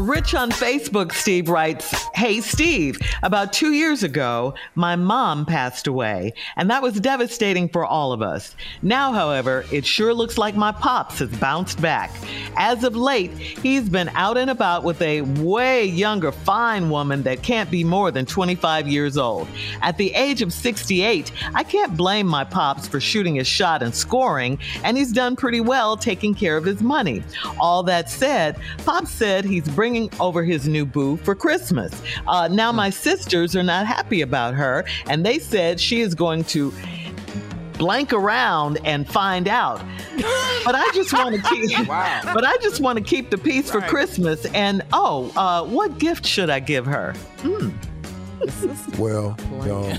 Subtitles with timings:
[0.00, 6.32] Rich on Facebook, Steve writes, Hey, Steve, about two years ago, my mom passed away,
[6.56, 8.56] and that was devastating for all of us.
[8.80, 12.10] Now, however, it sure looks like my pops has bounced back.
[12.56, 17.42] As of late, he's been out and about with a way younger, fine woman that
[17.42, 19.48] can't be more than 25 years old.
[19.82, 23.94] At the age of 68, I can't blame my pops for shooting his shot and
[23.94, 27.22] scoring, and he's done pretty well taking care of his money.
[27.58, 28.56] All that said,
[28.86, 29.89] Pops said he's bringing
[30.20, 31.92] over his new boo for Christmas.
[32.26, 36.44] Uh, now, my sisters are not happy about her, and they said she is going
[36.44, 36.72] to
[37.78, 39.80] blank around and find out.
[40.62, 41.88] But I just want to keep.
[41.88, 42.20] wow.
[42.34, 43.82] But I just want to keep the peace right.
[43.82, 44.44] for Christmas.
[44.52, 47.14] And oh, uh, what gift should I give her?
[47.38, 47.70] Hmm.
[48.98, 49.96] well, y'all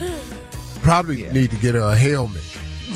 [0.84, 1.34] probably yeah.
[1.34, 2.44] need to get her a helmet.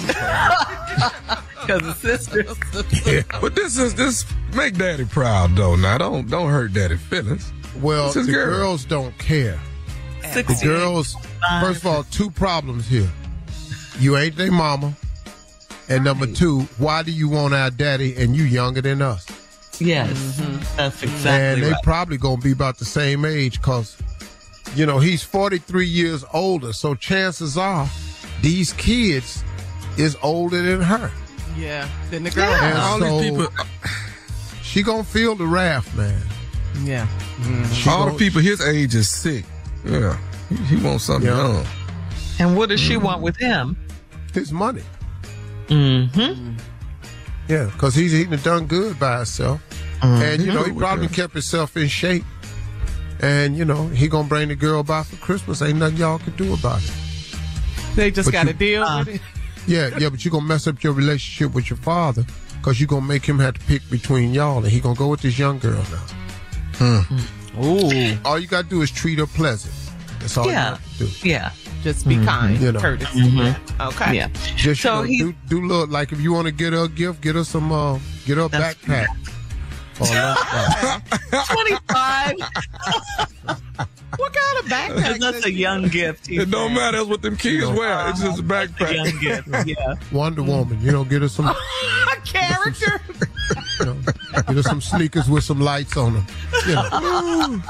[1.65, 3.05] Because the sisters.
[3.05, 5.75] yeah, but this is this make daddy proud though.
[5.75, 7.51] Now don't don't hurt daddy feelings.
[7.81, 8.57] Well, the girl.
[8.57, 9.59] girls don't care.
[10.33, 11.15] The girls,
[11.61, 13.09] first of all, two problems here.
[13.99, 14.93] You ain't their mama.
[15.87, 19.25] And number two, why do you want our daddy and you younger than us?
[19.79, 20.77] Yes, mm-hmm.
[20.77, 21.83] that's exactly And they right.
[21.83, 23.95] probably going to be about the same age because,
[24.73, 26.73] you know, he's 43 years older.
[26.73, 27.87] So chances are
[28.41, 29.43] these kids
[29.97, 31.11] is older than her.
[31.57, 32.49] Yeah, than the girl.
[32.49, 32.81] Yeah.
[32.81, 33.47] all so, these people.
[34.61, 36.21] She going to feel the wrath, man.
[36.83, 37.07] Yeah.
[37.37, 37.89] Mm-hmm.
[37.89, 39.45] All the people his age is sick.
[39.85, 40.17] Yeah.
[40.49, 41.37] He, he wants something yeah.
[41.37, 41.65] young.
[42.39, 42.89] And what does mm-hmm.
[42.89, 43.77] she want with him?
[44.33, 44.83] His money.
[45.67, 46.57] Mm-hmm.
[47.47, 49.61] Yeah, because he's eating a done good by himself.
[50.01, 50.23] Mm-hmm.
[50.23, 52.25] And, you know, he probably kept himself in shape.
[53.21, 55.61] And, you know, he going to bring the girl by for Christmas.
[55.61, 56.91] Ain't nothing y'all can do about it.
[57.95, 59.21] They just got to deal uh, with it.
[59.67, 62.25] Yeah, yeah, but you're going to mess up your relationship with your father
[62.57, 64.57] because you're going to make him have to pick between y'all.
[64.57, 66.05] And he going to go with this young girl now.
[66.75, 67.63] Hmm.
[67.63, 68.17] Ooh.
[68.25, 69.73] All you got to do is treat her pleasant.
[70.19, 70.51] That's all yeah.
[70.51, 71.29] you have to do.
[71.29, 71.51] Yeah.
[71.83, 72.25] Just be mm-hmm.
[72.25, 72.79] kind, you know.
[72.79, 73.19] courtesy.
[73.19, 73.81] Mm-hmm.
[73.81, 74.15] Okay.
[74.15, 74.29] Yeah.
[74.55, 76.89] Just so you know, do, do look like if you want to get her a
[76.89, 79.05] gift, get her some, uh, get her a backpack.
[79.95, 82.35] Twenty-five.
[82.37, 83.64] what kind of
[84.65, 85.19] backpack?
[85.19, 86.29] That's a young gift.
[86.29, 86.97] It don't matter.
[86.97, 88.09] That's what them kids wear.
[88.09, 88.91] It's just a backpack.
[88.91, 89.67] A young gift.
[89.67, 89.95] Yeah.
[90.11, 90.81] Wonder Woman.
[90.81, 91.47] You know, get her some.
[91.47, 91.55] a
[92.25, 93.01] character.
[93.79, 93.97] you know,
[94.33, 96.27] get her some sneakers with some lights on them.
[96.67, 97.61] You know.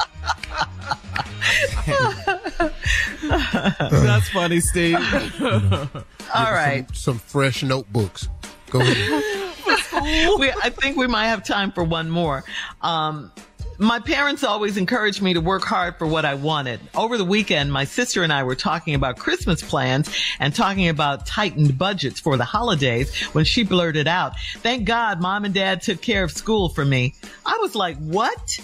[3.28, 5.00] That's funny, Steve.
[5.40, 5.88] You know,
[6.34, 6.88] All right.
[6.88, 8.28] Some, some, fresh notebooks.
[8.70, 9.56] Go ahead.
[10.40, 12.44] we, I think we might have time for one more.
[12.82, 13.32] Um,
[13.78, 16.80] my parents always encouraged me to work hard for what I wanted.
[16.94, 21.26] Over the weekend, my sister and I were talking about Christmas plans and talking about
[21.26, 26.02] tightened budgets for the holidays when she blurted out, thank God mom and dad took
[26.02, 27.16] care of school for me.
[27.46, 28.60] I was like, what?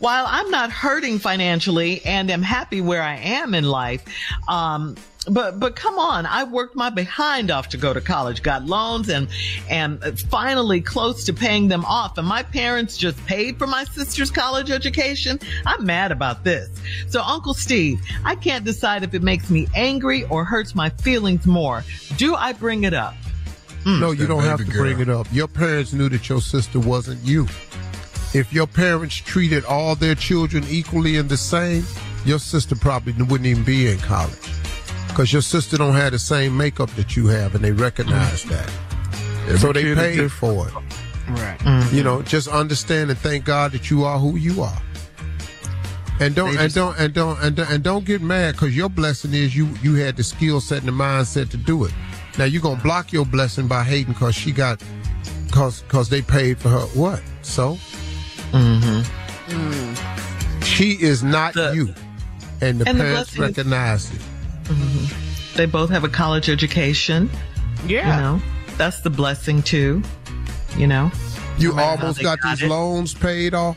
[0.00, 4.02] While I'm not hurting financially and am happy where I am in life,
[4.48, 4.96] um,
[5.28, 9.10] but but come on, I worked my behind off to go to college, got loans,
[9.10, 9.28] and
[9.68, 12.16] and finally close to paying them off.
[12.16, 15.38] And my parents just paid for my sister's college education.
[15.66, 16.70] I'm mad about this.
[17.08, 21.46] So Uncle Steve, I can't decide if it makes me angry or hurts my feelings
[21.46, 21.84] more.
[22.16, 23.14] Do I bring it up?
[23.84, 24.00] Mm.
[24.00, 24.84] No, you don't have to girl.
[24.84, 25.26] bring it up.
[25.32, 27.46] Your parents knew that your sister wasn't you.
[28.32, 31.84] If your parents treated all their children equally and the same,
[32.24, 34.38] your sister probably wouldn't even be in college
[35.08, 38.70] because your sister don't have the same makeup that you have, and they recognize that.
[39.46, 40.74] Every so they paid for it.
[41.28, 41.58] Right.
[41.60, 41.96] Mm-hmm.
[41.96, 44.82] You know, just understand and thank God that you are who you are.
[46.20, 49.32] And don't and don't and don't and don't and don't get mad because your blessing
[49.32, 51.92] is you you had the skill set and the mindset to do it.
[52.38, 54.82] Now you're gonna block your blessing by hating because she got
[55.46, 57.22] because because they paid for her what?
[57.42, 57.78] So,
[58.50, 59.52] mm-hmm.
[59.52, 60.64] mm.
[60.64, 61.94] she is not the, you,
[62.60, 64.20] and the and parents the recognize it.
[64.64, 65.56] Mm-hmm.
[65.56, 67.30] They both have a college education.
[67.86, 68.16] Yeah.
[68.16, 68.42] You know,
[68.76, 70.02] that's the blessing too.
[70.76, 71.10] You know,
[71.58, 72.68] you no almost got, got, these it.
[72.68, 73.76] loans paid off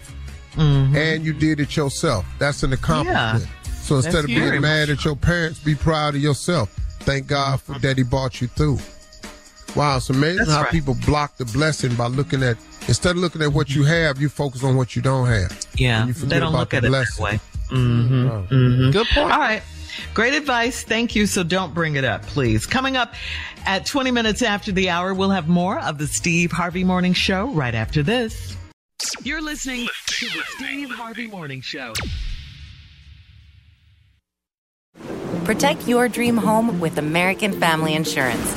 [0.56, 0.96] mm-hmm.
[0.96, 2.26] and you did it yourself.
[2.40, 3.48] That's an accomplishment.
[3.66, 3.74] Yeah.
[3.74, 6.70] So instead that's of being mad at your parents, be proud of yourself.
[7.02, 8.80] Thank God for that He brought you through.
[9.76, 10.72] Wow, it's amazing that's how right.
[10.72, 14.30] people block the blessing by looking at instead of looking at what you have, you
[14.30, 15.66] focus on what you don't have.
[15.76, 17.26] Yeah, they don't look at blessing.
[17.26, 17.40] it that way.
[17.72, 18.30] Mm-hmm.
[18.30, 18.48] Oh.
[18.50, 18.92] Mm-hmm.
[18.92, 19.32] Good point.
[19.32, 19.64] All right.
[20.14, 20.84] Great advice.
[20.84, 21.26] Thank you.
[21.26, 22.66] So don't bring it up, please.
[22.66, 23.14] Coming up
[23.66, 27.48] at 20 minutes after the hour, we'll have more of the Steve Harvey Morning Show
[27.50, 28.56] right after this.
[29.24, 31.94] You're listening to the Steve Harvey Morning Show.
[35.46, 38.56] Protect your dream home with American Family Insurance.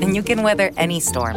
[0.00, 1.36] And you can weather any storm.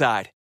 [0.00, 0.30] outside.